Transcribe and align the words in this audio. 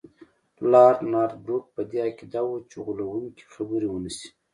لارډ 0.71 0.97
نارت 1.11 1.35
بروک 1.43 1.65
په 1.75 1.81
دې 1.89 1.99
عقیده 2.07 2.41
وو 2.45 2.57
چې 2.69 2.77
غولونکي 2.85 3.43
خبرې 3.53 3.87
ونه 3.89 4.11
شي. 4.17 4.27